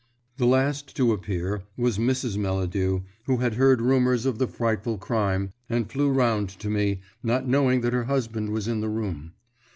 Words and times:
The 0.37 0.47
last 0.47 0.95
to 0.95 1.13
appear 1.13 1.61
was 1.77 1.99
Mrs. 1.99 2.35
Melladew, 2.35 3.03
who 3.25 3.37
had 3.37 3.53
heard 3.53 3.83
rumours 3.83 4.25
of 4.25 4.39
the 4.39 4.47
frightful 4.47 4.97
crime, 4.97 5.53
and 5.69 5.85
who 5.85 5.89
flew 5.91 6.09
round 6.09 6.49
to 6.49 6.71
me, 6.71 7.01
not 7.21 7.47
knowing 7.47 7.81
that 7.81 7.93
her 7.93 8.05
husband 8.05 8.49
was 8.49 8.67
in 8.67 8.81
the 8.81 8.89
room. 8.89 9.33